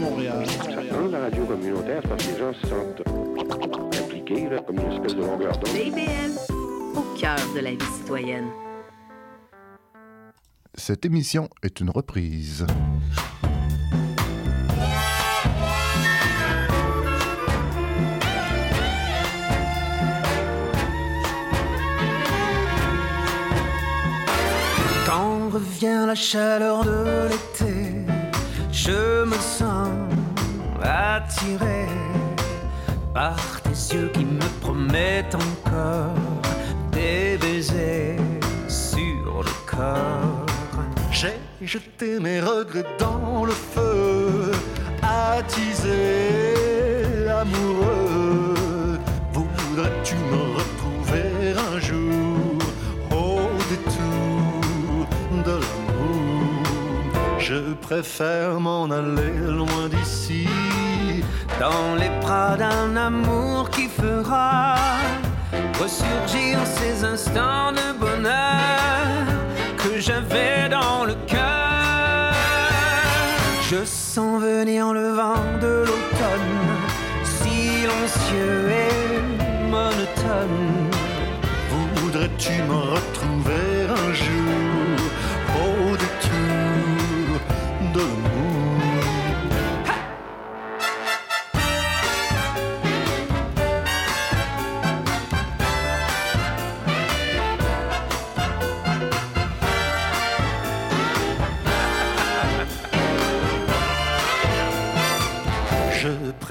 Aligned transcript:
Montréal. 0.00 0.44
Dans 0.90 1.08
la 1.08 1.20
radio 1.20 1.44
communautaire, 1.44 2.02
parce 2.08 2.24
que 2.24 2.32
les 2.32 2.38
gens 2.38 2.52
se 2.54 2.66
sentent 2.66 3.02
impliqués, 4.02 4.48
là, 4.48 4.60
comme 4.66 4.78
une 4.78 4.92
espèce 4.92 5.14
de 5.14 5.20
longueur 5.20 5.52
d'onde. 5.58 5.74
BBL, 5.74 6.32
au 6.96 7.18
cœur 7.18 7.36
de 7.54 7.60
la 7.60 7.70
vie 7.70 7.92
citoyenne. 7.98 8.48
Cette 10.74 11.04
émission 11.04 11.48
est 11.62 11.80
une 11.80 11.90
reprise. 11.90 12.66
Quand 25.04 25.50
revient 25.50 26.04
la 26.06 26.14
chaleur 26.14 26.84
de 26.84 27.28
l'été, 27.28 27.99
je 28.84 29.24
me 29.24 29.36
sens 29.58 29.90
attiré 30.82 31.86
par 33.12 33.60
tes 33.62 33.94
yeux 33.94 34.10
qui 34.14 34.24
me 34.24 34.48
promettent 34.60 35.34
encore 35.34 36.14
des 36.90 37.36
baisers 37.36 38.16
sur 38.68 39.42
le 39.48 39.54
corps. 39.66 40.46
J'ai 41.10 41.38
jeté 41.62 42.18
mes 42.20 42.40
regrets 42.40 42.86
dans 42.98 43.44
le 43.44 43.52
feu, 43.52 44.52
attisé 45.02 45.98
amoureux. 47.28 48.59
Je 57.50 57.74
préfère 57.88 58.60
m'en 58.60 58.88
aller 58.92 59.36
loin 59.44 59.88
d'ici, 59.88 60.46
dans 61.58 61.96
les 61.96 62.08
bras 62.20 62.56
d'un 62.56 62.94
amour 62.94 63.68
qui 63.70 63.88
fera 63.88 64.76
ressurgir 65.80 66.60
ces 66.64 67.04
instants 67.04 67.72
de 67.72 67.98
bonheur 67.98 69.24
que 69.82 69.98
j'avais 69.98 70.68
dans 70.68 71.04
le 71.04 71.16
cœur. 71.26 72.34
Je 73.68 73.84
sens 73.84 74.40
venir 74.40 74.92
le 74.92 75.08
vent 75.08 75.42
de 75.60 75.74
l'automne, 75.88 76.62
silencieux 77.24 78.70
et 78.86 79.68
monotone. 79.68 80.68
Voudrais-tu 81.96 82.62
me 82.62 82.76
retrouver 82.94 83.19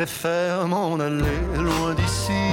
préfère 0.05 0.65
m'en 0.65 0.97
aller 0.97 1.41
loin 1.57 1.93
d'ici, 1.93 2.45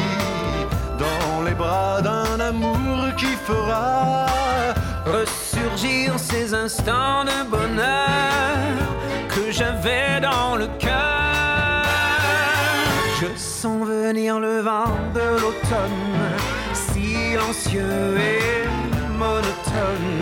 dans 0.98 1.44
les 1.44 1.54
bras 1.54 2.02
d'un 2.02 2.40
amour 2.40 3.14
qui 3.16 3.32
fera 3.46 4.26
ressurgir 5.06 6.18
ces 6.18 6.52
instants 6.54 7.22
de 7.24 7.48
bonheur 7.48 8.74
que 9.28 9.52
j'avais 9.52 10.20
dans 10.20 10.56
le 10.56 10.66
cœur. 10.80 11.84
Je 13.20 13.28
sens 13.38 13.86
venir 13.86 14.40
le 14.40 14.62
vent 14.62 14.98
de 15.14 15.26
l'automne, 15.40 16.16
silencieux 16.72 18.18
et 18.18 18.66
monotone. 19.20 20.14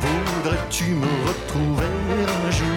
Voudrais-tu 0.00 0.86
me 0.86 1.12
retrouver 1.28 1.92
un 2.48 2.50
jour? 2.50 2.75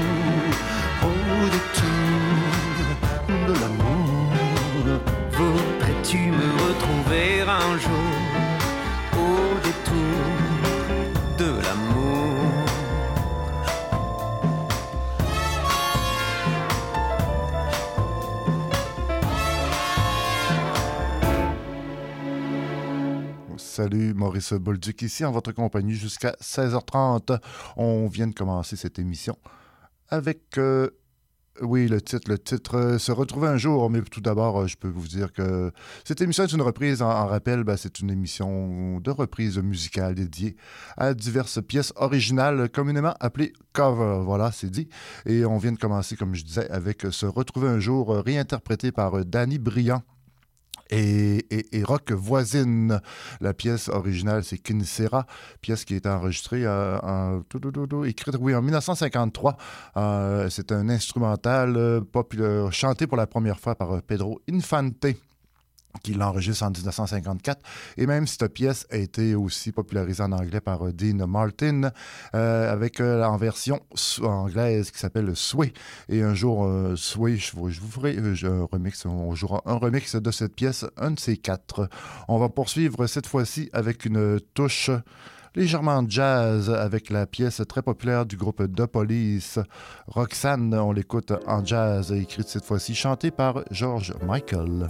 Voudrais-tu 6.11 6.31
me 6.31 6.49
retrouver 6.67 7.41
un 7.41 7.77
jour 7.77 7.91
au 9.13 9.59
détour 9.63 10.19
de 11.37 11.61
l'amour 11.61 12.65
Salut, 23.57 24.13
Maurice 24.15 24.53
Bolduc 24.53 25.01
ici 25.03 25.23
en 25.25 25.31
votre 25.31 25.51
compagnie 25.51 25.93
jusqu'à 25.93 26.35
16h30. 26.41 27.39
On 27.77 28.07
vient 28.07 28.27
de 28.27 28.33
commencer 28.33 28.75
cette 28.75 28.97
émission 28.97 29.37
avec, 30.09 30.57
euh, 30.57 30.89
oui, 31.61 31.87
le 31.87 32.01
titre, 32.01 32.29
le 32.29 32.37
titre, 32.37 32.77
euh, 32.77 32.97
Se 32.97 33.11
retrouver 33.11 33.47
un 33.47 33.57
jour. 33.57 33.89
Mais 33.89 34.01
tout 34.01 34.21
d'abord, 34.21 34.61
euh, 34.61 34.67
je 34.67 34.77
peux 34.77 34.87
vous 34.87 35.07
dire 35.07 35.33
que 35.33 35.71
cette 36.03 36.21
émission 36.21 36.43
est 36.43 36.53
une 36.53 36.61
reprise. 36.61 37.01
En, 37.01 37.27
rappel, 37.27 37.63
ben, 37.63 37.77
c'est 37.77 37.99
une 37.99 38.09
émission 38.09 38.99
de 38.99 39.11
reprise 39.11 39.57
musicale 39.57 40.15
dédiée 40.15 40.55
à 40.97 41.13
diverses 41.13 41.61
pièces 41.61 41.93
originales 41.95 42.69
communément 42.69 43.13
appelées 43.19 43.53
cover. 43.73 44.21
Voilà, 44.23 44.51
c'est 44.51 44.69
dit. 44.69 44.89
Et 45.25 45.45
on 45.45 45.57
vient 45.57 45.71
de 45.71 45.79
commencer, 45.79 46.15
comme 46.15 46.35
je 46.35 46.43
disais, 46.43 46.69
avec 46.69 47.05
Se 47.11 47.25
retrouver 47.25 47.67
un 47.67 47.79
jour, 47.79 48.13
euh, 48.13 48.21
réinterprété 48.21 48.91
par 48.91 49.25
Danny 49.25 49.59
Briand 49.59 50.03
et, 50.89 51.83
Rock 51.83 52.11
Voisine. 52.11 53.01
La 53.41 53.53
pièce 53.53 53.89
originale, 53.89 54.43
c'est 54.43 54.57
Kinsera, 54.57 55.25
pièce 55.61 55.85
qui 55.85 55.95
est 55.95 56.05
enregistrée, 56.05 56.65
euh, 56.65 56.97
en, 56.99 57.41
écrite 58.05 58.35
oui, 58.39 58.55
en 58.55 58.61
1953. 58.61 59.57
Euh, 59.97 60.49
c'est 60.49 60.71
un 60.71 60.89
instrumental 60.89 61.75
euh, 61.77 62.01
populaire, 62.01 62.71
chanté 62.71 63.07
pour 63.07 63.17
la 63.17 63.27
première 63.27 63.59
fois 63.59 63.75
par 63.75 64.01
Pedro 64.03 64.41
Infante 64.51 65.05
qui 66.03 66.13
l'enregistre 66.13 66.63
en 66.63 66.71
1954. 66.71 67.61
Et 67.97 68.05
même 68.05 68.27
cette 68.27 68.47
pièce 68.53 68.85
a 68.91 68.97
été 68.97 69.35
aussi 69.35 69.71
popularisée 69.71 70.23
en 70.23 70.31
anglais 70.31 70.61
par 70.61 70.87
euh, 70.87 70.93
Dean 70.93 71.27
Martin, 71.27 71.91
euh, 72.35 72.71
avec 72.71 72.99
euh, 72.99 73.23
en 73.23 73.37
version 73.37 73.79
anglaise 74.23 74.91
qui 74.91 74.99
s'appelle 74.99 75.35
Sway. 75.35 75.73
Et 76.07 76.21
un 76.21 76.33
jour, 76.33 76.65
euh, 76.65 76.95
Sway, 76.95 77.37
je 77.37 77.55
vous, 77.55 77.71
ferai 77.71 78.15
euh, 78.17 78.35
un 78.43 78.67
remix, 78.71 79.05
on 79.05 79.33
jouera 79.35 79.61
un 79.65 79.75
remix 79.75 80.15
de 80.15 80.31
cette 80.31 80.55
pièce, 80.55 80.85
un 80.97 81.11
de 81.11 81.19
ces 81.19 81.37
quatre. 81.37 81.89
On 82.27 82.37
va 82.37 82.49
poursuivre 82.49 83.07
cette 83.07 83.27
fois-ci 83.27 83.69
avec 83.73 84.05
une 84.05 84.39
touche 84.53 84.91
légèrement 85.55 86.03
jazz 86.07 86.69
avec 86.69 87.09
la 87.09 87.25
pièce 87.25 87.61
très 87.67 87.81
populaire 87.81 88.25
du 88.25 88.37
groupe 88.37 88.63
The 88.73 88.85
Police. 88.85 89.59
Roxanne, 90.07 90.73
on 90.75 90.91
l'écoute 90.91 91.33
en 91.47 91.65
jazz, 91.65 92.11
écrite 92.11 92.47
cette 92.47 92.65
fois-ci, 92.65 92.95
chantée 92.95 93.31
par 93.31 93.63
George 93.71 94.13
Michael. 94.25 94.87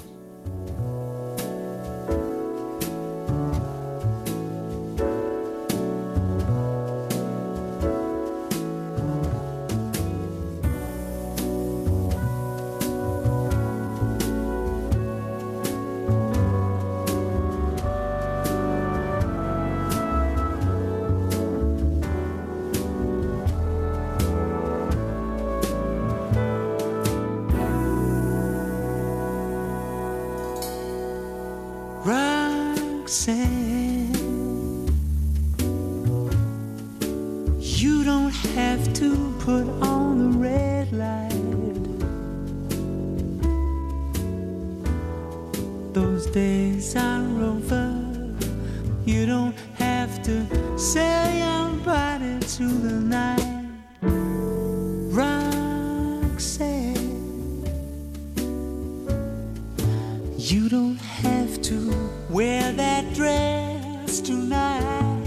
You 60.40 60.70
don't 60.70 60.96
have 60.96 61.62
to 61.62 61.94
wear 62.30 62.72
that 62.72 63.14
dress 63.14 64.22
tonight. 64.22 65.20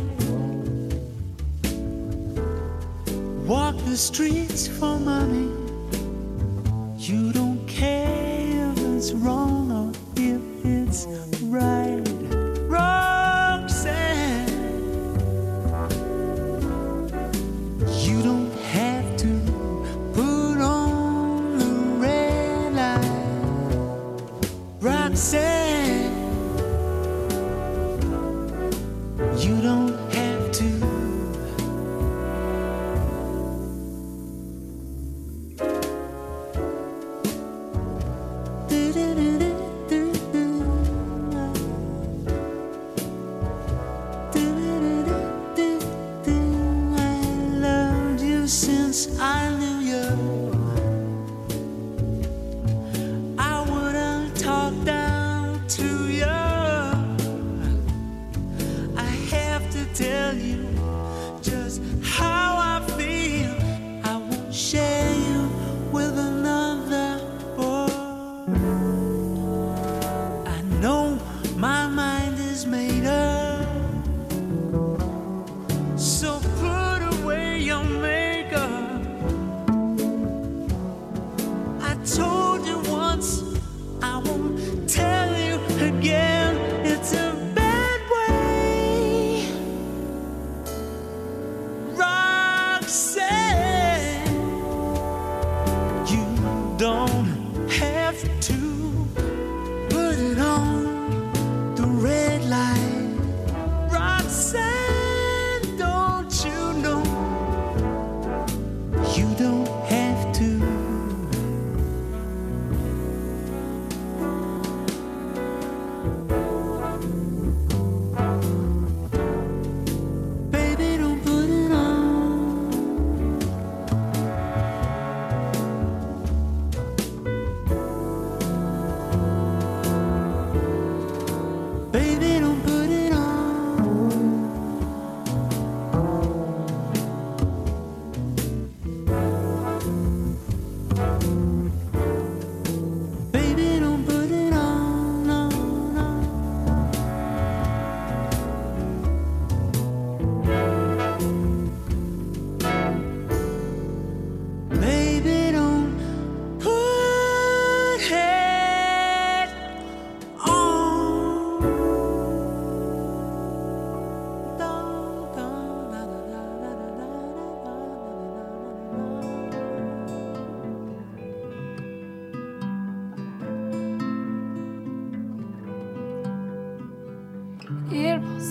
Walk 3.47 3.76
the 3.85 3.97
streets 3.97 4.67
for 4.67 4.99
money. 4.99 5.50
You 6.97 7.31
don't 7.31 7.62
care 7.69 8.73
if 8.73 8.79
it's 8.79 9.12
wrong 9.12 9.62
hallelujah. 49.52 50.62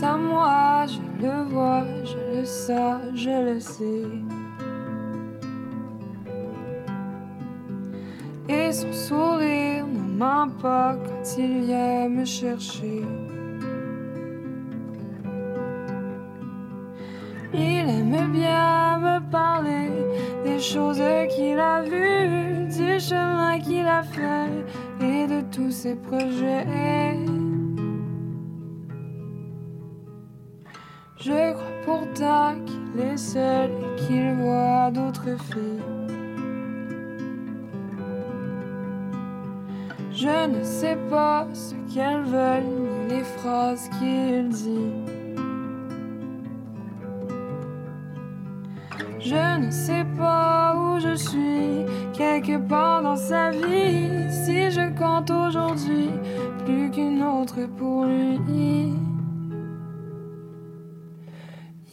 À 0.04 0.18
moi, 0.18 0.88
je 0.88 1.24
le 1.24 1.44
vois, 1.44 1.84
je 2.04 2.40
le 2.40 2.46
sens, 2.46 3.02
je 3.14 3.54
le 3.54 3.60
sais. 3.60 4.04
Et 8.50 8.72
son 8.72 8.92
sourire 8.92 9.86
ne 9.86 10.18
ment 10.18 10.50
pas 10.60 10.96
quand 10.96 11.38
il 11.38 11.66
vient 11.66 12.10
me 12.10 12.26
chercher. 12.26 13.04
Il 17.54 17.90
aime 17.90 18.32
bien 18.32 18.98
me 18.98 19.20
parler 19.30 19.92
des 20.44 20.60
choses 20.60 21.02
qu'il 21.30 21.60
a 21.60 21.84
vues, 21.84 22.66
du 22.76 23.00
chemin 23.00 23.60
qu'il 23.60 23.86
a 23.86 24.02
fait 24.02 24.66
et 25.00 25.28
de 25.28 25.42
tous 25.52 25.70
ses 25.70 25.96
projets. 25.96 27.31
Qu'il 34.12 34.34
voit 34.34 34.92
d'autres 34.92 35.38
filles. 35.48 35.82
Je 40.12 40.48
ne 40.54 40.64
sais 40.64 40.98
pas 41.10 41.48
ce 41.54 41.76
qu'elles 41.94 42.24
veulent 42.24 42.74
ni 42.80 43.10
les 43.10 43.24
phrases 43.24 43.90
qu'il 43.98 44.50
dit. 44.50 44.92
Je 49.20 49.66
ne 49.66 49.72
sais 49.72 50.06
pas 50.18 50.76
où 50.76 51.00
je 51.00 51.16
suis, 51.16 51.86
quelque 52.14 52.58
part 52.58 53.02
dans 53.04 53.16
sa 53.16 53.52
vie. 53.52 54.10
Si 54.30 54.70
je 54.72 54.86
compte 55.00 55.32
aujourd'hui, 55.32 56.10
plus 56.66 56.92
qu'une 56.92 57.24
autre 57.24 57.62
pour 57.78 58.06
lui. 58.06 59.11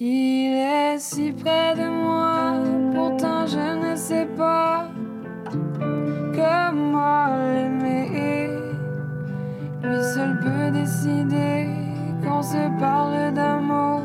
Il 0.00 0.54
est 0.54 0.96
si 1.00 1.32
près 1.32 1.74
de 1.74 1.88
moi, 1.88 2.52
pourtant 2.94 3.46
je 3.48 3.90
ne 3.90 3.96
sais 3.96 4.28
pas 4.36 4.86
comment 6.36 7.36
l'aimer. 7.36 8.48
Lui 9.82 10.04
seul 10.14 10.38
peut 10.38 10.70
décider 10.70 11.66
qu'on 12.22 12.42
se 12.42 12.78
parle 12.78 13.34
d'amour 13.34 14.02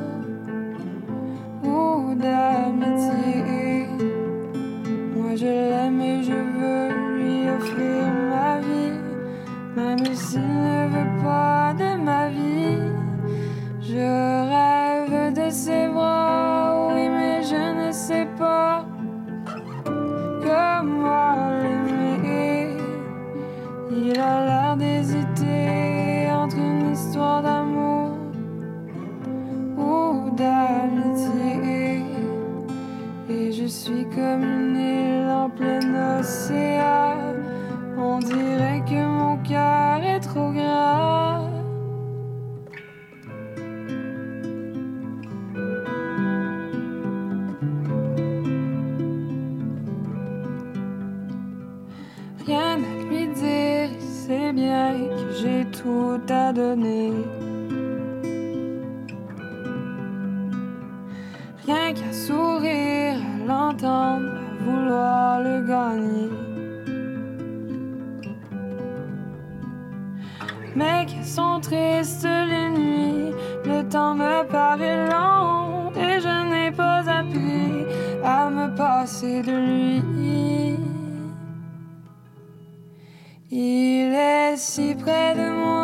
ou 1.64 2.16
d'amitié. 2.16 3.86
Moi 5.16 5.36
je 5.36 5.46
l'aime 5.46 6.02
et 6.02 6.24
je 6.24 6.40
veux 6.58 6.90
lui 7.18 7.50
offrir 7.52 8.04
ma 8.32 8.58
vie, 8.62 8.98
même 9.76 10.16
s'il 10.16 10.42
ne 10.42 10.88
veut 10.88 11.24
pas 11.24 11.76
de 11.78 12.02
ma 12.02 12.30
vie. 12.30 12.80
Je 13.80 14.33
l'air 24.46 24.76
d'hésiter 24.78 26.30
entre 26.32 26.58
une 26.58 26.92
histoire 26.92 27.42
d'amour 27.44 28.12
ou 29.78 30.30
d'amitié. 30.36 32.04
Et 33.30 33.52
je 33.52 33.66
suis 33.66 34.06
comme 34.16 34.44
une 34.44 34.76
île 34.76 35.30
en 35.30 35.50
plein 35.50 36.20
océan. 36.20 37.16
On 37.98 38.20
dirait 38.20 38.73
Rien 61.66 61.94
qu'à 61.94 62.14
sourire, 62.14 63.18
l'entendre, 63.48 64.30
vouloir 64.60 65.42
le 65.42 65.66
gagner. 65.68 66.30
Mais 70.76 71.06
qu'elles 71.08 71.26
sont 71.26 71.60
tristes 71.60 72.24
les 72.24 72.70
nuits, 72.70 73.34
le 73.66 73.82
temps 73.90 74.16
me 74.16 74.44
paraît 74.48 75.10
long 75.10 75.92
et 75.96 76.20
je 76.20 76.36
n'ai 76.52 76.72
pas 76.72 77.04
appris 77.10 77.86
à 78.24 78.50
me 78.50 78.76
passer 78.76 79.42
de 79.42 79.52
lui. 79.52 80.04
Il 83.50 84.14
est 84.14 84.58
si 84.58 84.96
près 84.96 85.36
de 85.36 85.48
moi, 85.62 85.83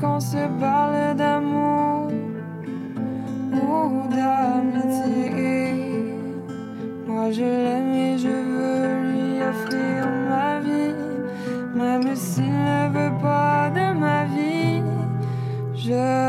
qu'on 0.00 0.18
se 0.18 0.48
parle 0.58 1.16
d'amour 1.16 2.08
ou 3.52 4.08
d'amitié. 4.08 5.74
Moi 7.06 7.30
je 7.30 7.42
l'aime 7.42 7.94
et 7.94 8.18
je 8.18 8.28
veux 8.28 8.88
lui 9.10 9.42
offrir 9.42 10.08
ma 10.28 10.60
vie, 10.60 10.94
même 11.74 12.16
s'il 12.16 12.50
ne 12.50 12.88
veut 12.88 13.16
pas 13.22 13.70
de 13.70 13.98
ma 13.98 14.24
vie. 14.24 14.82
Je 15.74 16.21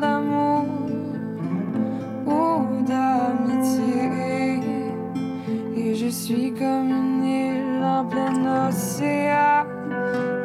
d'amour 0.00 0.66
ou 2.26 2.84
d'amitié. 2.84 4.60
Et 5.76 5.94
je 5.94 6.08
suis 6.08 6.52
comme 6.52 6.90
une 6.90 7.24
île 7.24 7.82
en 7.82 8.04
plein 8.06 8.68
océan. 8.68 9.66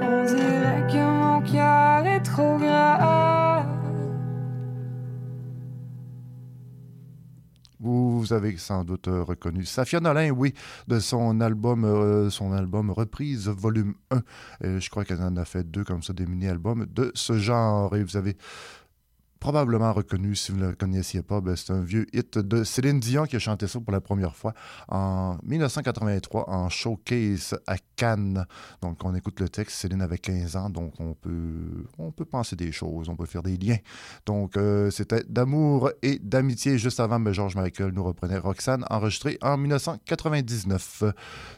On 0.01 0.25
dirait 0.25 0.86
que 0.91 1.03
mon 1.22 1.41
cœur 1.41 2.06
est 2.06 2.22
trop 2.22 2.58
gras. 2.58 3.65
Vous, 7.79 8.34
avez 8.34 8.58
sans 8.58 8.84
doute 8.84 9.08
euh, 9.08 9.24
reconnu 9.24 9.63
Safia 9.63 10.01
Nolin, 10.01 10.32
oui, 10.32 10.53
de 10.88 11.00
son 11.00 11.39
album, 11.39 11.86
euh, 11.86 12.29
son 12.29 12.51
album 12.51 12.91
Reprise 12.91 13.48
Volume 13.48 13.96
1. 14.12 14.22
Euh, 14.65 14.79
je 14.82 14.89
crois 14.89 15.06
qu'elle 15.06 15.22
en 15.22 15.38
a 15.38 15.46
fait 15.46 15.63
deux 15.63 15.86
comme 15.86 16.03
ça, 16.03 16.12
des 16.12 16.25
mini-albums 16.25 16.86
de 16.94 17.12
ce 17.15 17.39
genre. 17.39 17.96
Et 17.96 18.03
vous 18.03 18.18
avez 18.18 18.36
probablement 19.39 19.93
reconnu, 19.93 20.36
si 20.36 20.51
vous 20.51 20.58
ne 20.58 20.67
le 20.67 20.75
connaissiez 20.75 21.22
pas, 21.22 21.41
ben, 21.41 21.55
c'est 21.55 21.72
un 21.72 21.81
vieux 21.81 22.05
hit 22.13 22.38
de 22.38 22.63
Céline 22.63 23.00
Dion 23.00 23.25
qui 23.25 23.36
a 23.36 23.39
chanté 23.39 23.67
ça 23.67 23.79
pour 23.79 23.91
la 23.91 24.01
première 24.01 24.36
fois 24.36 24.53
en 24.89 25.38
1983 25.43 26.50
en 26.50 26.69
showcase 26.69 27.58
à 27.65 27.77
Cannes. 27.96 28.46
Donc, 28.81 29.03
on 29.03 29.15
écoute 29.15 29.39
le 29.39 29.50
texte, 29.50 29.77
Céline 29.77 30.01
avait 30.01 30.17
15 30.17 30.55
ans, 30.55 30.69
donc 30.69 30.93
on 31.00 31.13
peut, 31.13 31.86
on 31.98 32.12
peut 32.12 32.25
penser 32.25 32.55
des 32.55 32.72
choses, 32.72 33.10
on 33.10 33.15
peut 33.15 33.25
faire 33.25 33.43
des 33.43 33.58
liens. 33.58 33.77
Donc, 34.25 34.58
euh, 34.58 34.91
c'était 34.91 35.24
d'amour 35.27 35.91
et 36.01 36.19
d'amitié. 36.19 36.77
Juste 36.77 37.00
avant, 37.00 37.19
mais 37.19 37.34
George 37.34 37.55
Michael 37.55 37.91
nous 37.91 38.03
reprenait 38.03 38.38
Roxane, 38.38 38.86
enregistré 38.89 39.38
en 39.41 39.58
1999. 39.58 41.03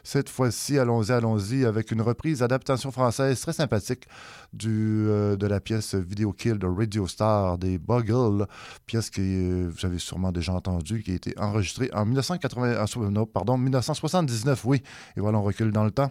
Cette 0.04 0.28
fois-ci, 0.28 0.78
allons-y, 0.78 1.12
allons-y, 1.12 1.64
avec 1.64 1.90
une 1.90 2.02
reprise 2.02 2.42
adaptation 2.42 2.92
française 2.92 3.40
très 3.40 3.52
sympathique 3.52 4.06
du, 4.52 5.06
euh, 5.08 5.36
de 5.36 5.46
la 5.46 5.60
pièce 5.60 5.94
Video 5.94 6.32
Kill 6.32 6.58
de 6.58 6.66
Radio 6.66 7.06
Star 7.06 7.58
des 7.58 7.71
Buggles, 7.78 8.46
pièce 8.86 9.10
que 9.10 9.20
euh, 9.20 9.70
vous 9.70 9.86
avez 9.86 9.98
sûrement 9.98 10.32
déjà 10.32 10.52
entendue, 10.54 11.02
qui 11.02 11.12
a 11.12 11.14
été 11.14 11.34
enregistrée 11.38 11.90
en 11.92 12.04
1980, 12.04 12.76
ah, 12.78 12.98
non, 13.10 13.26
pardon, 13.26 13.56
1979, 13.58 14.64
oui. 14.64 14.82
Et 15.16 15.20
voilà, 15.20 15.38
on 15.38 15.42
recule 15.42 15.72
dans 15.72 15.84
le 15.84 15.90
temps. 15.90 16.10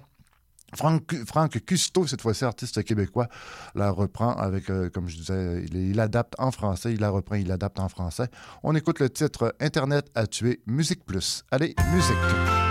Franck, 0.74 1.15
Franck 1.25 1.65
Custo, 1.65 2.08
cette 2.08 2.22
fois-ci 2.22 2.46
artiste 2.46 2.84
québécois, 2.84 3.27
la 3.75 3.91
reprend 3.91 4.34
avec, 4.34 4.70
euh, 4.70 4.89
comme 4.89 5.10
je 5.10 5.18
disais, 5.18 5.63
il, 5.65 5.75
il, 5.75 6.00
adapte 6.00 6.34
en 6.38 6.51
français, 6.51 6.94
il 6.94 7.01
la 7.01 7.10
reprend, 7.10 7.36
il 7.36 7.48
l'adapte 7.48 7.80
en 7.80 7.89
français. 7.89 8.30
On 8.63 8.74
écoute 8.74 9.00
le 9.00 9.10
titre 9.10 9.53
Internet 9.60 10.10
a 10.15 10.27
tué 10.27 10.62
Musique 10.68 11.06
Plus. 11.06 11.44
Allez, 11.51 11.75
musique. 11.94 12.71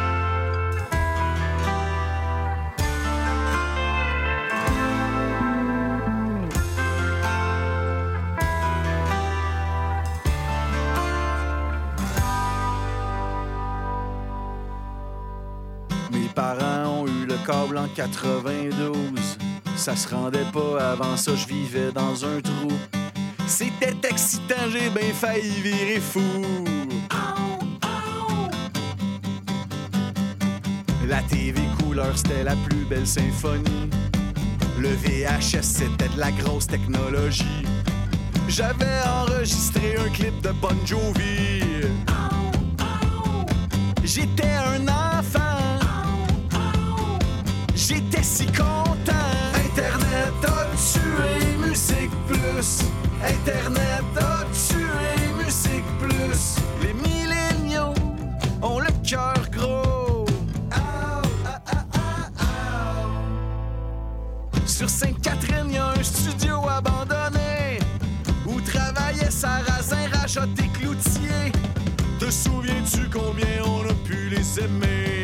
92, 17.94 19.38
Ça 19.76 19.96
se 19.96 20.14
rendait 20.14 20.46
pas 20.52 20.92
avant 20.92 21.16
ça, 21.16 21.34
je 21.34 21.46
vivais 21.46 21.92
dans 21.92 22.24
un 22.24 22.40
trou. 22.40 22.72
C'était 23.46 23.96
excitant, 24.08 24.68
j'ai 24.70 24.90
bien 24.90 25.12
failli 25.12 25.50
virer 25.62 26.00
fou. 26.00 26.20
La 31.08 31.22
TV 31.22 31.60
couleur, 31.82 32.16
c'était 32.16 32.44
la 32.44 32.54
plus 32.68 32.84
belle 32.84 33.06
symphonie. 33.06 33.90
Le 34.78 34.88
VHS, 34.88 35.62
c'était 35.62 36.08
de 36.08 36.18
la 36.18 36.30
grosse 36.30 36.66
technologie. 36.66 37.64
J'avais 38.48 39.00
enregistré 39.06 39.96
un 39.96 40.08
clip 40.10 40.40
de 40.42 40.50
Bon 40.52 40.76
Jovi. 40.86 41.62
J'étais 44.04 44.54
un 44.74 44.88
J'étais 47.88 48.22
si 48.22 48.44
content. 48.46 49.32
Internet 49.54 50.34
a 50.44 50.66
tué 50.76 51.56
Musique 51.66 52.10
Plus. 52.28 52.82
Internet 53.24 54.04
a 54.16 54.44
tué 54.52 55.42
Musique 55.42 55.90
Plus. 55.98 56.56
Les 56.82 56.92
milléniaux 56.92 57.94
ont 58.60 58.80
le 58.80 58.90
cœur 59.02 59.34
gros. 59.50 60.26
Sur 64.66 64.90
Sainte-Catherine, 64.90 65.72
y 65.72 65.78
a 65.78 65.88
un 65.88 66.02
studio 66.02 66.60
abandonné 66.68 67.78
où 68.46 68.60
travaillait 68.60 69.30
Sarrazin, 69.30 70.06
Rajot 70.12 70.42
Cloutier. 70.78 71.50
Te 72.18 72.30
souviens-tu 72.30 73.08
combien 73.10 73.64
on 73.64 73.88
a 73.88 73.94
pu 74.06 74.28
les 74.28 74.60
aimer? 74.60 75.19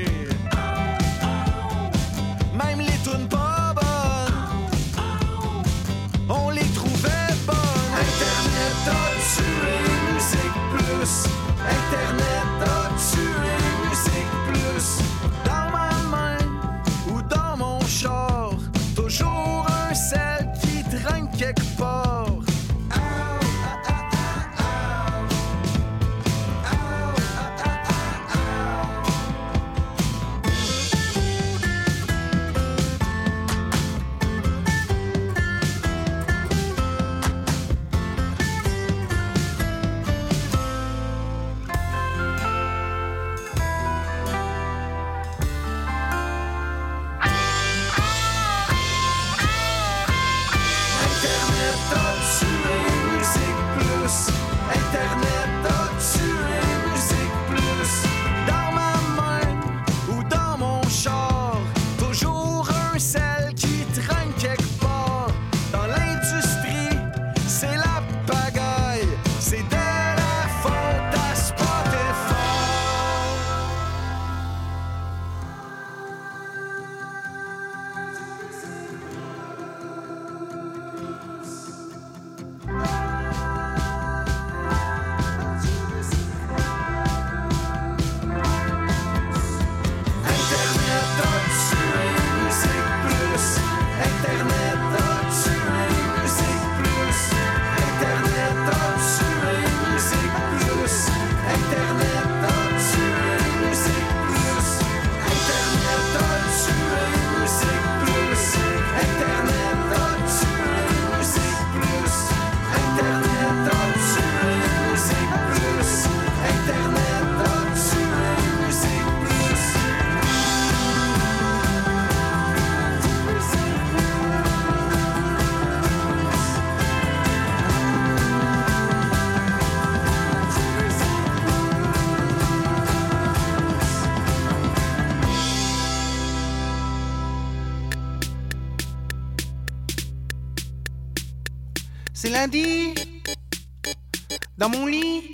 Dans 144.59 144.69
mon 144.71 144.87
lit, 144.87 145.31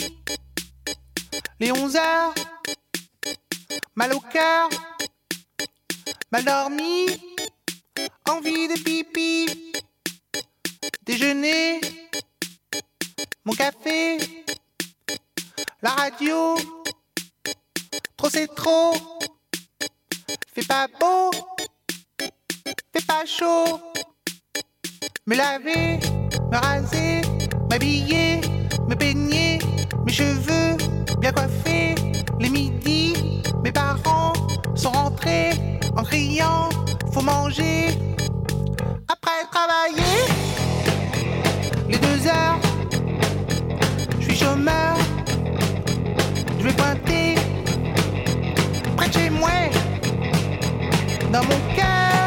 les 1.60 1.70
11 1.70 1.96
heures, 1.96 2.34
mal 3.94 4.12
au 4.14 4.20
cœur, 4.20 4.68
mal 6.30 6.44
dormi, 6.44 7.06
envie 8.28 8.68
de 8.68 8.82
pipi, 8.82 9.72
déjeuner, 11.04 11.80
mon 13.44 13.52
café, 13.52 14.18
la 15.82 15.90
radio, 15.90 16.56
trop 18.16 18.30
c'est 18.30 18.52
trop, 18.54 18.94
fait 20.52 20.66
pas 20.66 20.88
beau, 21.00 21.30
fait 22.18 23.06
pas 23.06 23.24
chaud, 23.24 23.80
me 25.26 25.36
laver, 25.36 26.00
me 26.50 26.56
raser, 26.56 27.22
m'habiller, 27.70 28.40
me 28.94 29.58
mes 30.04 30.12
cheveux 30.12 30.76
bien 31.18 31.32
coiffés, 31.32 31.94
les 32.38 32.48
midis, 32.48 33.42
mes 33.64 33.72
parents 33.72 34.32
sont 34.74 34.90
rentrés 34.90 35.50
en 35.96 36.02
criant, 36.02 36.68
faut 37.12 37.22
manger, 37.22 37.86
après 39.08 39.40
travailler, 39.50 40.18
les 41.88 41.98
deux 41.98 42.26
heures, 42.26 42.60
je 44.20 44.24
suis 44.24 44.36
chômeur, 44.36 44.96
je 46.58 46.64
vais 46.64 46.72
pointer 46.72 47.34
près 48.96 49.08
de 49.08 49.14
chez 49.14 49.30
moi, 49.30 49.50
dans 51.32 51.44
mon 51.44 51.60
cœur, 51.74 52.21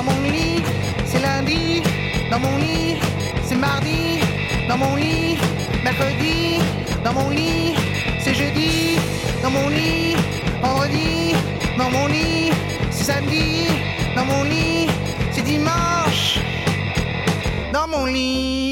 dans 0.00 0.12
mon 0.12 0.22
lit, 0.22 0.62
c'est 1.04 1.20
lundi. 1.20 1.82
Dans 2.30 2.38
mon 2.38 2.56
lit, 2.56 2.96
c'est 3.42 3.56
mardi. 3.56 4.20
Dans 4.68 4.78
mon 4.78 4.96
lit, 4.96 5.36
mercredi. 5.84 6.58
Dans 7.04 7.12
mon 7.12 7.28
lit, 7.28 7.74
c'est 8.18 8.34
jeudi. 8.34 8.96
Dans 9.42 9.50
mon 9.50 9.68
lit, 9.68 10.16
vendredi. 10.62 11.34
Dans 11.76 11.90
mon 11.90 12.06
lit, 12.06 12.50
c'est 12.90 13.12
samedi. 13.12 13.66
Dans 14.16 14.24
mon 14.24 14.44
lit, 14.44 14.86
c'est 15.32 15.42
dimanche. 15.42 16.38
Dans 17.74 17.86
mon 17.86 18.06
lit. 18.06 18.69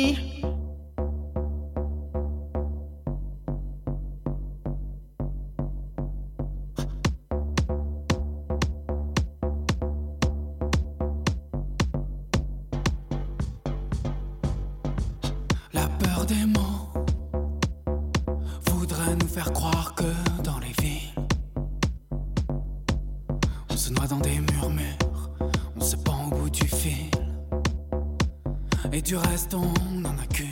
Reste 29.48 29.54
on 29.54 30.04
en 30.04 30.18
a 30.18 30.26
cure. 30.32 30.46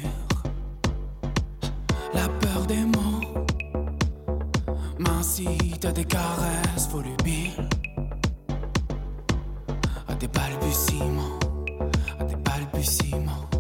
La 2.15 2.29
peur 2.29 2.67
des 2.67 2.85
mots 2.85 3.45
m'incite 4.99 5.85
à 5.85 5.93
des 5.93 6.05
caresses 6.05 6.89
volubiles, 6.91 7.69
à 10.09 10.15
des 10.15 10.29
balbutiements, 10.29 11.39
à 12.21 12.25
des 12.25 12.37
balbutiements 12.37 13.51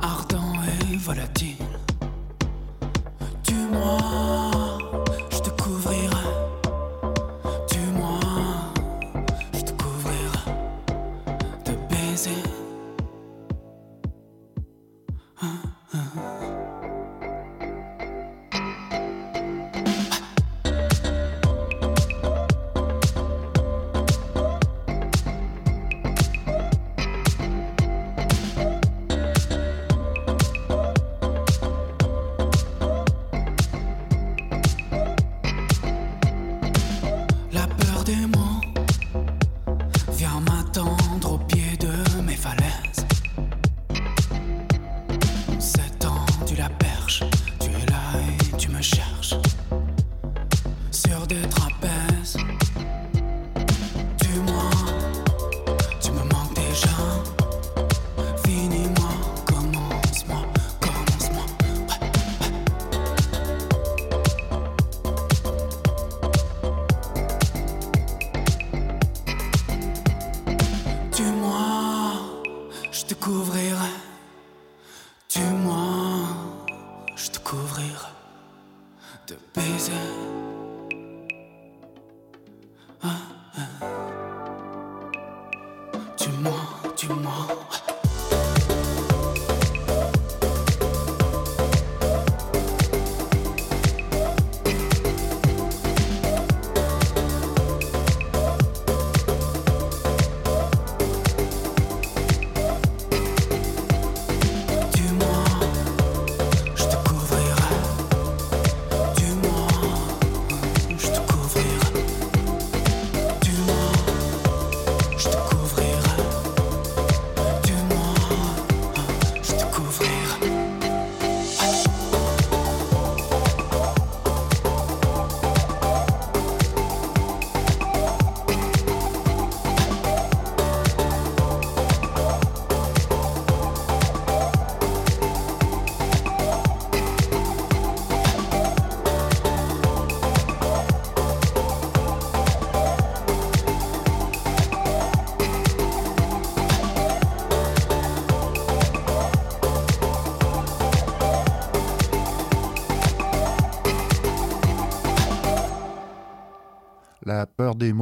ardent 0.00 0.40
et 0.90 0.96
volatile. 0.96 1.56
Tue-moi, 3.44 4.31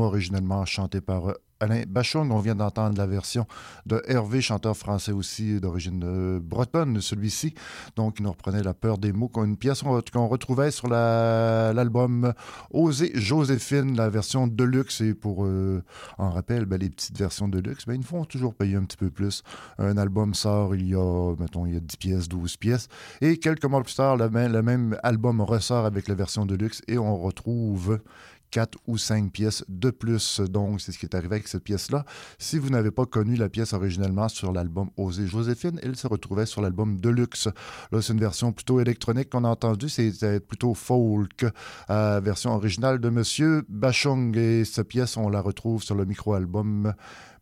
mots, 0.00 0.06
originellement 0.06 0.64
chantée 0.64 1.00
par 1.00 1.28
euh, 1.28 1.34
Alain 1.60 1.82
Bachung. 1.86 2.30
On 2.30 2.38
vient 2.38 2.54
d'entendre 2.54 2.96
la 2.96 3.06
version 3.06 3.46
de 3.86 4.02
Hervé, 4.06 4.40
chanteur 4.40 4.76
français 4.76 5.12
aussi 5.12 5.60
d'origine 5.60 6.02
euh, 6.04 6.40
bretonne, 6.40 7.00
celui-ci. 7.00 7.54
Donc, 7.96 8.16
il 8.18 8.22
nous 8.24 8.30
reprenait 8.30 8.62
La 8.62 8.74
peur 8.74 8.98
des 8.98 9.12
mots, 9.12 9.30
une 9.36 9.56
pièce 9.56 9.82
qu'on 9.82 10.26
retrouvait 10.26 10.70
sur 10.70 10.88
l'album 10.88 12.32
Oser 12.72 13.12
Joséphine, 13.14 13.96
la 13.96 14.08
version 14.08 14.46
deluxe. 14.46 15.02
Et 15.02 15.14
pour, 15.14 15.44
euh, 15.44 15.82
en 16.18 16.30
rappel, 16.30 16.64
ben, 16.64 16.80
les 16.80 16.88
petites 16.88 17.18
versions 17.18 17.48
deluxe, 17.48 17.86
ben, 17.86 17.94
ils 17.94 18.04
font 18.04 18.24
toujours 18.24 18.54
payer 18.54 18.76
un 18.76 18.84
petit 18.84 18.96
peu 18.96 19.10
plus. 19.10 19.42
Un 19.78 19.96
album 19.98 20.34
sort 20.34 20.74
il 20.74 20.88
y 20.88 20.94
a, 20.94 21.34
mettons, 21.38 21.66
il 21.66 21.74
y 21.74 21.76
a 21.76 21.80
10 21.80 21.96
pièces, 21.98 22.28
12 22.28 22.56
pièces. 22.56 22.88
Et 23.20 23.38
quelques 23.38 23.66
mois 23.66 23.82
plus 23.82 23.94
tard, 23.94 24.16
le 24.16 24.30
même 24.62 24.98
album 25.02 25.40
ressort 25.42 25.84
avec 25.84 26.08
la 26.08 26.14
version 26.14 26.46
deluxe 26.46 26.82
et 26.88 26.98
on 26.98 27.16
retrouve 27.18 28.00
quatre 28.50 28.78
ou 28.86 28.98
cinq 28.98 29.32
pièces 29.32 29.64
de 29.68 29.90
plus. 29.90 30.40
Donc, 30.40 30.80
c'est 30.80 30.92
ce 30.92 30.98
qui 30.98 31.06
est 31.06 31.14
arrivé 31.14 31.36
avec 31.36 31.48
cette 31.48 31.64
pièce-là. 31.64 32.04
Si 32.38 32.58
vous 32.58 32.70
n'avez 32.70 32.90
pas 32.90 33.06
connu 33.06 33.36
la 33.36 33.48
pièce 33.48 33.72
originellement 33.72 34.28
sur 34.28 34.52
l'album 34.52 34.90
Oser 34.96 35.26
Joséphine, 35.26 35.78
elle 35.82 35.96
se 35.96 36.06
retrouvait 36.06 36.46
sur 36.46 36.60
l'album 36.60 37.00
Deluxe. 37.00 37.48
Là, 37.92 38.02
c'est 38.02 38.12
une 38.12 38.20
version 38.20 38.52
plutôt 38.52 38.80
électronique 38.80 39.30
qu'on 39.30 39.44
a 39.44 39.48
entendue. 39.48 39.88
C'est 39.88 40.40
plutôt 40.40 40.74
folk, 40.74 41.46
euh, 41.90 42.20
version 42.22 42.54
originale 42.54 42.98
de 42.98 43.08
Monsieur 43.08 43.62
Bachung. 43.68 44.36
Et 44.36 44.64
cette 44.64 44.88
pièce, 44.88 45.16
on 45.16 45.28
la 45.28 45.40
retrouve 45.40 45.82
sur 45.82 45.94
le 45.94 46.04
micro-album 46.04 46.94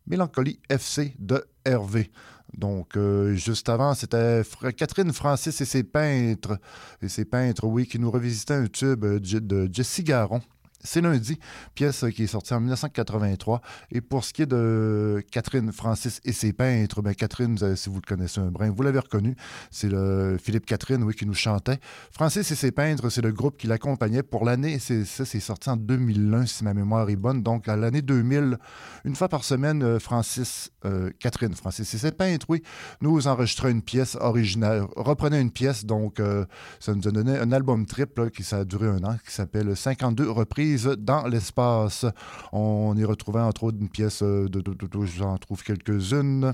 Mélancolie 0.07 0.59
FC 0.69 1.15
de 1.19 1.45
Hervé. 1.65 2.11
Donc, 2.57 2.97
euh, 2.97 3.35
juste 3.35 3.69
avant, 3.69 3.93
c'était 3.93 4.41
Catherine 4.75 5.13
Francis 5.13 5.61
et 5.61 5.65
ses 5.65 5.83
peintres, 5.83 6.57
et 7.01 7.07
ses 7.07 7.25
peintres, 7.25 7.65
oui, 7.65 7.85
qui 7.85 7.99
nous 7.99 8.09
revisitaient 8.09 8.55
un 8.55 8.67
tube 8.67 9.05
de 9.05 9.69
Jessie 9.71 10.03
Garon. 10.03 10.41
C'est 10.81 11.01
lundi, 11.01 11.37
pièce 11.75 12.05
qui 12.15 12.23
est 12.23 12.27
sortie 12.27 12.53
en 12.53 12.61
1983. 12.61 13.61
Et 13.91 13.99
pour 13.99 14.23
ce 14.23 14.31
qui 14.31 14.43
est 14.43 14.45
de 14.45 15.21
Catherine 15.29 15.73
Francis 15.73 16.21
et 16.23 16.31
ses 16.31 16.53
peintres, 16.53 17.01
ben 17.01 17.13
Catherine, 17.13 17.57
si 17.75 17.89
vous 17.89 17.95
le 17.95 18.07
connaissez 18.07 18.39
un 18.39 18.49
brin, 18.49 18.69
vous 18.69 18.81
l'avez 18.83 18.99
reconnu, 18.99 19.35
c'est 19.71 19.89
le 19.89 20.37
Philippe 20.41 20.65
Catherine, 20.65 21.03
oui, 21.03 21.13
qui 21.13 21.25
nous 21.25 21.33
chantait. 21.33 21.79
Francis 22.11 22.49
et 22.51 22.55
ses 22.55 22.71
peintres, 22.71 23.09
c'est 23.09 23.21
le 23.21 23.33
groupe 23.33 23.57
qui 23.57 23.67
l'accompagnait 23.67 24.23
pour 24.23 24.45
l'année. 24.45 24.79
Ça, 24.79 25.25
c'est 25.25 25.39
sorti 25.41 25.69
en 25.69 25.75
2001, 25.75 26.45
si 26.45 26.63
ma 26.63 26.73
mémoire 26.73 27.09
est 27.09 27.17
bonne. 27.17 27.43
Donc, 27.43 27.67
à 27.67 27.75
l'année 27.75 28.01
2000, 28.01 28.57
une 29.03 29.15
fois 29.15 29.27
par 29.27 29.43
semaine, 29.43 29.83
euh, 29.83 29.99
Francis, 29.99 30.71
euh, 30.85 31.09
Catherine 31.19 31.53
Francis 31.53 31.93
et 31.93 31.97
ses 31.97 32.11
peintres, 32.11 32.45
oui, 32.47 32.63
nous 33.01 33.27
enregistraient 33.27 33.71
une 33.71 33.81
pièce 33.81 34.15
originale, 34.15 34.85
reprenait 34.95 35.41
une 35.41 35.51
pièce. 35.51 35.85
Donc, 35.85 36.21
euh, 36.21 36.45
ça 36.79 36.95
nous 36.95 37.05
a 37.05 37.11
donné 37.11 37.37
un 37.37 37.51
album 37.51 37.85
triple 37.85 38.29
qui 38.29 38.43
a 38.55 38.63
duré 38.63 38.87
un 38.87 39.03
an, 39.03 39.17
qui 39.25 39.33
s'appelle 39.33 39.75
52 39.75 40.29
reprises 40.29 40.68
dans 40.97 41.27
l'espace. 41.27 42.05
On 42.51 42.95
y 42.97 43.03
retrouvait 43.03 43.41
entre 43.41 43.63
autres 43.65 43.77
une 43.79 43.89
pièce 43.89 44.21
euh, 44.23 44.47
de, 44.49 44.63
j'en 45.05 45.37
trouve 45.37 45.63
quelques-unes. 45.63 46.53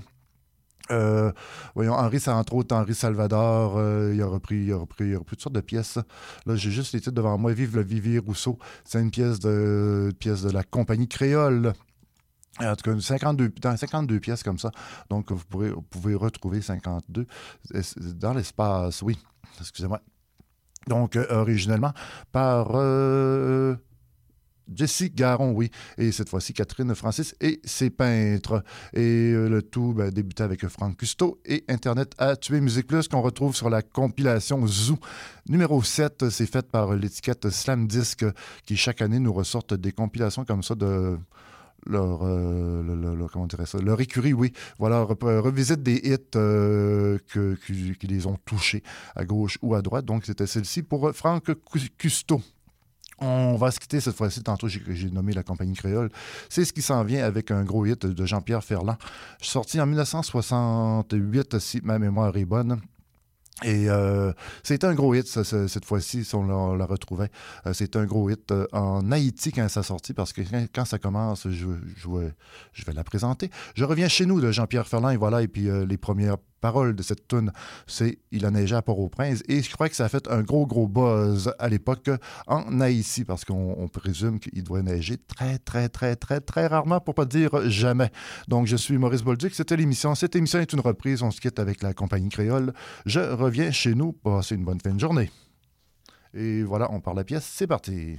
Euh, 0.91 1.31
voyons, 1.73 1.93
Henri, 1.93 2.19
entre 2.27 2.53
autres 2.53 2.75
Henri 2.75 2.93
Salvador, 2.93 3.75
euh, 3.77 4.13
il, 4.13 4.21
a 4.21 4.27
repris, 4.27 4.65
il, 4.65 4.71
a 4.71 4.77
repris, 4.77 5.05
il 5.05 5.15
a 5.15 5.19
toutes 5.19 5.41
sortes 5.41 5.55
de 5.55 5.61
pièces. 5.61 5.97
Là, 6.45 6.55
j'ai 6.55 6.71
juste 6.71 6.93
les 6.93 6.99
titres 6.99 7.15
devant 7.15 7.37
moi. 7.37 7.53
Vive 7.53 7.75
le 7.75 7.83
Vivier 7.83 8.19
Rousseau. 8.19 8.59
C'est 8.83 9.01
une 9.01 9.11
pièce 9.11 9.39
de, 9.39 10.11
pièce 10.19 10.43
de 10.43 10.51
la 10.51 10.63
compagnie 10.63 11.07
créole. 11.07 11.73
En 12.59 12.75
tout 12.75 12.89
cas, 12.89 12.99
52, 12.99 13.49
dans 13.61 13.75
52 13.75 14.19
pièces 14.19 14.43
comme 14.43 14.59
ça. 14.59 14.71
Donc, 15.09 15.31
vous, 15.31 15.43
pourrez, 15.49 15.71
vous 15.71 15.81
pouvez 15.81 16.15
retrouver 16.15 16.61
52 16.61 17.25
dans 18.13 18.33
l'espace. 18.33 19.01
Oui, 19.01 19.17
excusez-moi. 19.59 20.01
Donc, 20.87 21.17
originellement, 21.29 21.91
par. 22.31 22.71
Jessie 24.73 25.09
Garon, 25.09 25.51
oui. 25.51 25.69
Et 25.97 26.11
cette 26.11 26.29
fois-ci, 26.29 26.53
Catherine 26.53 26.93
Francis 26.95 27.35
et 27.41 27.59
ses 27.63 27.89
peintres. 27.89 28.63
Et 28.93 29.31
euh, 29.33 29.47
le 29.47 29.61
tout 29.61 29.93
ben, 29.93 30.09
débutait 30.09 30.43
avec 30.43 30.67
Franck 30.67 30.97
Custo 30.97 31.39
et 31.45 31.63
Internet 31.67 32.13
a 32.17 32.35
tué 32.35 32.61
Musique 32.61 32.87
Plus 32.87 33.07
qu'on 33.07 33.21
retrouve 33.21 33.55
sur 33.55 33.69
la 33.69 33.81
compilation 33.81 34.65
Zoo. 34.67 34.97
Numéro 35.49 35.81
7, 35.81 36.29
c'est 36.29 36.45
fait 36.45 36.69
par 36.69 36.95
l'étiquette 36.95 37.49
Slam 37.49 37.87
Disc 37.87 38.25
qui 38.65 38.77
chaque 38.77 39.01
année 39.01 39.19
nous 39.19 39.33
ressortent 39.33 39.73
des 39.73 39.91
compilations 39.91 40.45
comme 40.45 40.63
ça 40.63 40.75
de 40.75 41.17
leur, 41.85 42.21
euh, 42.23 43.27
ça, 43.65 43.77
leur 43.79 44.01
écurie, 44.01 44.33
oui. 44.33 44.51
Voilà, 44.79 45.03
revisite 45.03 45.83
des 45.83 46.01
hits 46.03 46.17
euh, 46.35 47.19
qui 47.27 48.07
les 48.07 48.25
ont 48.25 48.37
touchés 48.45 48.83
à 49.15 49.25
gauche 49.25 49.57
ou 49.61 49.75
à 49.75 49.81
droite. 49.81 50.05
Donc, 50.05 50.25
c'était 50.25 50.47
celle-ci 50.47 50.83
pour 50.83 51.11
Franck 51.13 51.51
Custo. 51.97 52.41
On 53.19 53.55
va 53.55 53.71
se 53.71 53.79
quitter 53.79 53.99
cette 54.01 54.15
fois-ci. 54.15 54.43
Tantôt, 54.43 54.67
j'ai 54.67 55.09
nommé 55.09 55.33
la 55.33 55.43
compagnie 55.43 55.75
créole. 55.75 56.09
C'est 56.49 56.65
ce 56.65 56.73
qui 56.73 56.81
s'en 56.81 57.03
vient 57.03 57.23
avec 57.23 57.51
un 57.51 57.63
gros 57.63 57.85
hit 57.85 58.05
de 58.05 58.25
Jean-Pierre 58.25 58.63
Ferland. 58.63 58.97
Sorti 59.41 59.79
en 59.79 59.85
1968, 59.85 61.59
si 61.59 61.81
ma 61.83 61.97
mémoire 61.99 62.35
est 62.35 62.45
bonne. 62.45 62.81
Et 63.63 63.89
euh, 63.89 64.33
c'était 64.63 64.85
un 64.85 64.93
gros 64.93 65.13
hit 65.13 65.27
cette 65.27 65.85
fois-ci, 65.85 66.25
si 66.25 66.35
on 66.35 66.75
la, 66.75 66.85
retrouvait. 66.85 67.29
Euh, 67.65 67.73
c'était 67.73 67.97
un 67.97 68.05
gros 68.05 68.29
hit 68.29 68.51
euh, 68.51 68.67
en 68.73 69.09
Haïti 69.11 69.53
quand 69.53 69.69
ça 69.69 69.81
sortit, 69.81 70.13
parce 70.13 70.33
que 70.33 70.41
quand, 70.73 70.83
ça 70.83 70.99
commence, 70.99 71.47
je, 71.47 71.67
je, 71.95 72.85
vais 72.85 72.93
la 72.93 73.05
présenter. 73.05 73.49
Je 73.75 73.85
reviens 73.85 74.09
chez 74.09 74.25
nous 74.25 74.41
de 74.41 74.51
Jean-Pierre 74.51 74.87
Ferland, 74.87 75.11
et 75.11 75.17
voilà, 75.17 75.41
et 75.41 75.47
puis 75.47 75.69
les 75.87 75.97
premières 75.97 76.37
parole 76.61 76.95
de 76.95 77.03
cette 77.03 77.27
tune, 77.27 77.51
c'est 77.87 78.19
Il 78.31 78.45
a 78.45 78.51
neigé 78.51 78.75
à 78.75 78.81
Port-au-Prince. 78.81 79.43
Et 79.47 79.61
je 79.61 79.71
crois 79.71 79.89
que 79.89 79.95
ça 79.95 80.05
a 80.05 80.09
fait 80.09 80.27
un 80.29 80.41
gros, 80.41 80.65
gros 80.65 80.87
buzz 80.87 81.53
à 81.59 81.69
l'époque 81.69 82.09
en 82.47 82.79
Haïti, 82.81 83.23
parce 83.25 83.45
qu'on 83.45 83.87
présume 83.87 84.39
qu'il 84.39 84.63
doit 84.63 84.81
neiger 84.81 85.17
très, 85.17 85.57
très, 85.57 85.89
très, 85.89 86.15
très, 86.15 86.41
très 86.41 86.67
rarement, 86.67 86.99
pour 86.99 87.15
pas 87.15 87.25
dire 87.25 87.69
jamais. 87.69 88.11
Donc, 88.47 88.67
je 88.67 88.75
suis 88.75 88.97
Maurice 88.97 89.23
Bolduc. 89.23 89.53
C'était 89.53 89.77
l'émission. 89.77 90.15
Cette 90.15 90.35
émission 90.35 90.59
est 90.59 90.73
une 90.73 90.79
reprise. 90.79 91.21
On 91.21 91.31
se 91.31 91.41
quitte 91.41 91.59
avec 91.59 91.81
la 91.81 91.93
compagnie 91.93 92.29
créole. 92.29 92.73
Je 93.05 93.19
reviens 93.19 93.71
chez 93.71 93.95
nous. 93.95 94.13
Passez 94.13 94.55
une 94.55 94.65
bonne 94.65 94.79
fin 94.79 94.93
de 94.93 94.99
journée. 94.99 95.31
Et 96.33 96.63
voilà, 96.63 96.91
on 96.91 96.99
parle 96.99 97.17
la 97.17 97.23
pièce. 97.23 97.45
C'est 97.45 97.67
parti. 97.67 98.17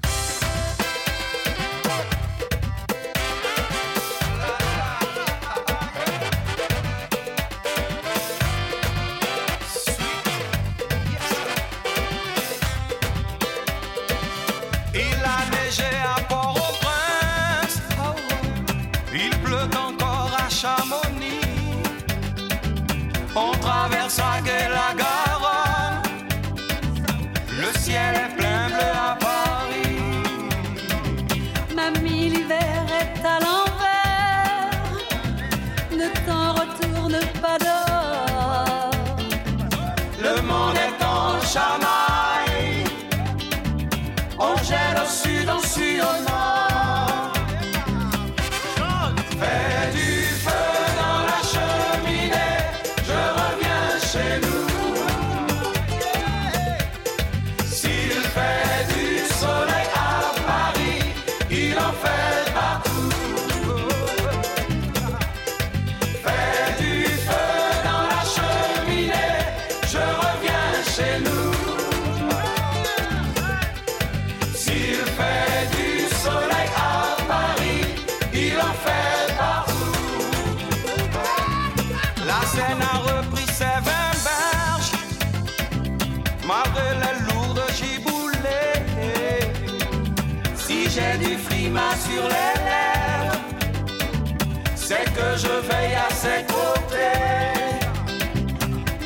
Je 95.37 95.49
veille 95.49 95.95
à 95.95 96.09
ses 96.15 96.45
côtés. 96.47 96.97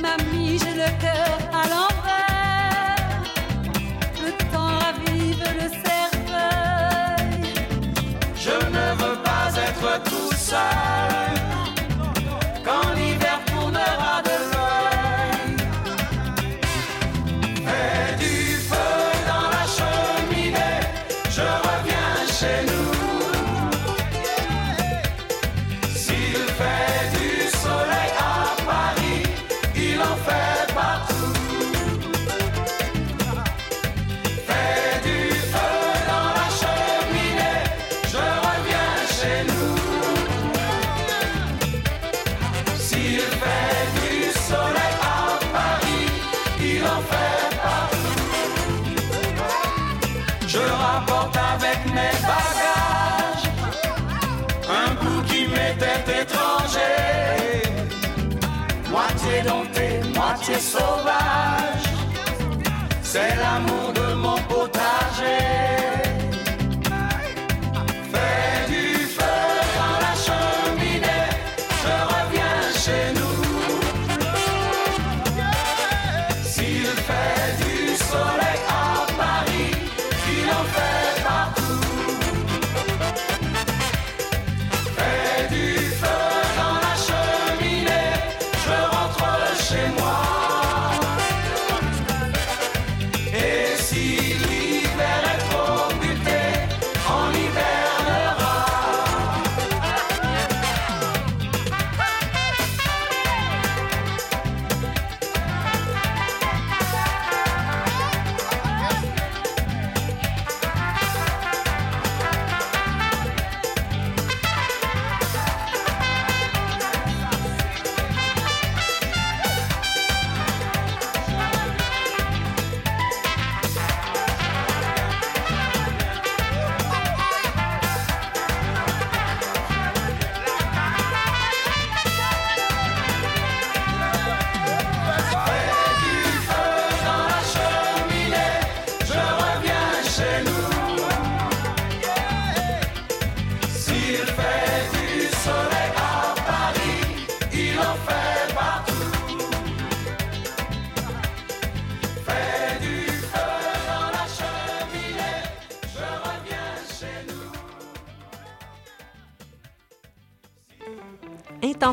Mamie, 0.01 0.59
j'ai 0.59 0.75
le 0.75 0.91
cœur 1.01 1.40
moitié 59.41 59.43
dompté, 59.43 60.01
moitié 60.15 60.55
sauvage. 60.59 61.85
C'est 63.03 63.37
l'amour 63.37 63.93
de 63.95 64.15
mon 64.15 64.37
potager. 64.49 65.00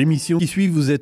L'émission 0.00 0.38
qui 0.38 0.46
suit 0.46 0.66
vous 0.66 0.90
est 0.90 0.98